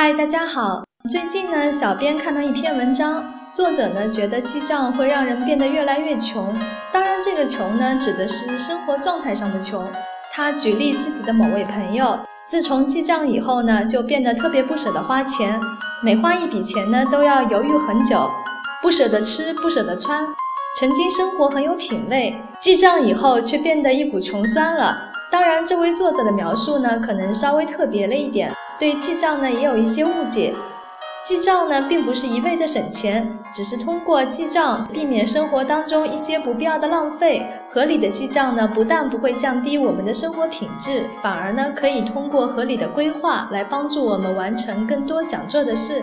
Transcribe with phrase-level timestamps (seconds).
[0.00, 0.84] 嗨，大家好。
[1.10, 6.54] 最近呢，小编看到一篇文章，作者呢觉得记账会让人变得越来越穷。
[6.92, 9.84] 当然，这个穷呢指的是生活状态上的穷。
[10.32, 12.16] 他举例自己的某位朋友，
[12.46, 15.60] 自从记账以后呢，就变得特别不舍得花钱，
[16.04, 18.30] 每花一笔钱呢都要犹豫很久，
[18.80, 20.24] 不舍得吃，不舍得穿。
[20.78, 24.96] 曾经生活很有品味，记账以后却变得一股穷酸了。
[25.28, 28.54] 当然，这位作者的描述呢，可能稍微特别了一点。
[28.78, 30.54] 对记账呢也有一些误解，
[31.20, 37.44] 记账呢并不是一味的省钱，只是通过记账避免生活当中一些不必要的浪费。
[37.68, 46.02] 合理的记账呢不但不会降低我们的生活品质，反而呢可以通过合理的规划来帮助我们完成更多想做的事。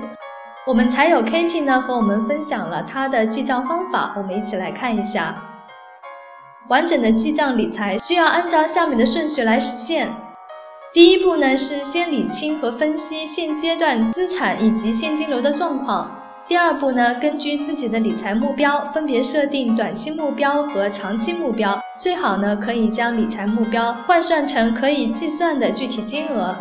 [0.68, 5.34] 我们才有 Kitty 呢和我们分享了他的记账方法，我们一起来看一下。
[6.68, 10.10] 完整的记账理财需要按照下面的顺序来实现。
[10.96, 16.10] 第一步呢是先理清和分析现阶段资产以及现金流的状况。
[16.48, 26.56] 第二步呢，根据自己的理财目标，分别设定短期目标和长期目标，最好呢可以将理财目标换算成可以计算的具体金额。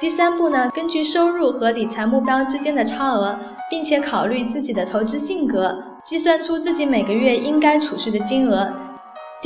[0.00, 3.38] 第三步呢，根据收入和理财目标之间的差额，
[3.70, 8.72] 并且考虑自己的投资性格，计算出自己每个月应该储蓄的金额。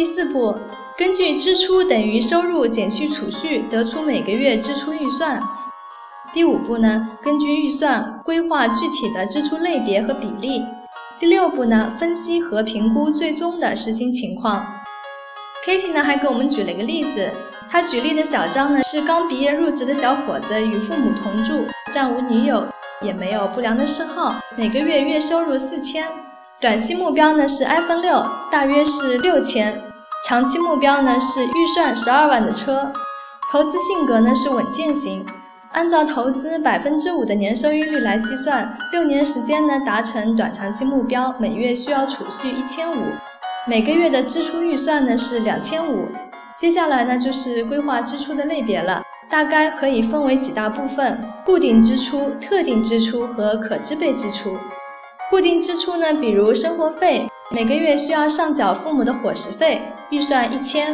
[0.01, 0.57] 第四步，
[0.97, 5.39] 根据支出等于收入减去储蓄，得出每个月支出预算。
[6.33, 10.65] 第五步呢，根据预算规划具体的支出类别和比例。
[11.19, 14.65] 第六步呢，分析和评估最终的实行情况。
[15.67, 17.31] Kitty 呢还给我们举了一个例子，
[17.71, 22.67] 他举例的小张呢是刚毕业入职的小伙子，与父母同住，暂无女友，
[23.03, 26.09] 也没有不良的嗜好，每个月月收入四千，
[26.59, 29.90] 短期目标呢是 iPhone 六，大约是六千。
[30.27, 32.93] 长期目标呢是预算十二万的车，
[33.51, 35.25] 投资性格呢是稳健型，
[35.73, 43.03] 按照投资百分之五的年收益率来计算，六年时间呢达成短长期目标，每月需要储蓄一千五，
[43.67, 46.07] 每个月的支出预算呢是两千五。
[46.55, 54.55] 接下来呢就是规划支出的类别了，大概可以分为几大部分：固定支出、特定支出和可支配支出。
[55.31, 57.29] 固定支出呢，比如生活费。
[57.53, 59.81] 每个月需要上缴父母的伙食费，
[60.11, 60.93] 预算一千；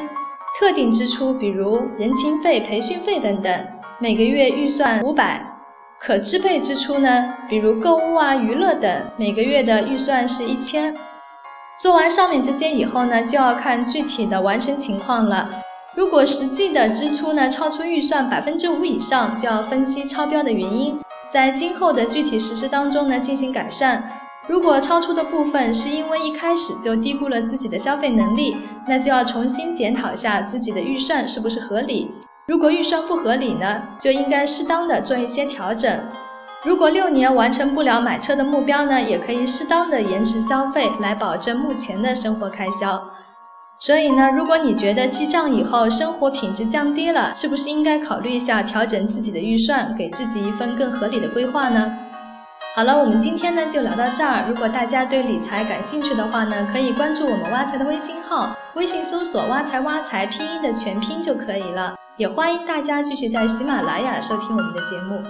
[0.60, 3.66] 特定支出，比如人情费、培训费等等，
[3.98, 5.40] 每个月预算五百；
[5.98, 10.94] 可支配支出呢，比如购物啊、娱乐等，每个月的预算是一千。
[11.80, 15.48] 做完上面这些以后呢，就要看具体的完成情况了。
[15.94, 24.15] 如果实际的支出呢超出预算百分之五以上，就要分析超标的原因，在今后的具体实施当中呢进行改善。
[24.48, 32.10] 如果超出的部分是因为一开始就低估了自己的消费能力，那就要重新检讨一下自己的预算是不是合理。
[32.46, 36.00] 如果预算不合理呢，就应该适当的做一些调整。
[36.64, 43.08] 如果六年完成不了买车的目标呢，也可以适当的延迟消费来保证目前的生活开销。
[43.78, 51.98] 所以呢，如果你觉得记账以后生活品质降低了，是不是应该考虑一下调整自己的预算，给自己一份更合理的规划呢？
[52.76, 54.44] 好了，我们今天呢就聊到这儿。
[54.46, 61.96] 如果大家对理财感兴趣的话呢，可以关注我们挖财的微信号，微信搜索“挖财挖财”拼音的全拼就可以了。
[62.18, 65.22] 也欢迎大家继续在喜马拉雅收听我们的节目。